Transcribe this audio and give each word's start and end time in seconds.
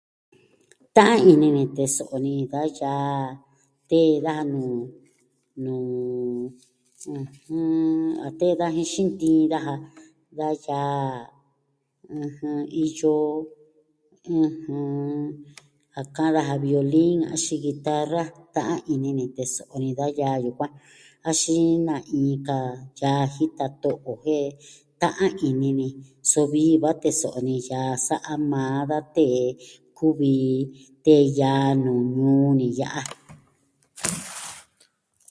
Ta'an 0.95 1.19
ini 1.33 1.47
ni 1.55 1.63
teso'o 1.75 2.15
ni 2.25 2.33
da 2.51 2.61
yaa 2.79 3.21
a 3.29 3.29
tee 3.89 4.09
daja 4.21 4.35
nuu, 5.63 6.41
ɨjɨn... 7.17 8.05
tee 8.39 8.53
daja 8.59 8.77
jin 8.81 8.91
xintiin 8.93 9.45
daja. 9.53 9.73
Da 10.37 10.47
yaa 10.67 11.07
iyo 12.85 13.13
a 15.99 16.01
ka'an 16.15 16.33
daja 16.37 16.55
violin 16.65 17.19
axin 17.33 17.61
guitarra. 17.65 18.23
Ta'an 18.55 18.81
ini 18.93 19.09
ni 19.17 19.25
teso'o 19.35 19.75
ni 19.83 19.89
yaa 20.19 20.37
yukuan 20.45 20.71
axin 21.29 21.75
na 21.87 21.95
inka 22.19 22.57
yaa 23.01 23.23
jita 23.33 23.65
to'o 23.83 24.11
jen 24.23 24.47
ta'an 25.01 25.31
ini 25.49 25.69
ni. 25.79 25.87
So 26.31 26.39
vii 26.53 26.73
va 26.83 26.91
teso'o 27.03 27.39
ni 27.47 27.55
yaa 27.69 27.91
sa'a 28.07 28.33
maa 28.51 28.79
da 28.91 28.97
tee 29.15 29.41
kuvi 29.97 30.35
tee 31.05 31.23
yaa 31.39 31.67
nuu 31.83 32.01
ñuu 32.15 32.47
ni 32.59 32.67
ya'a. 32.79 33.01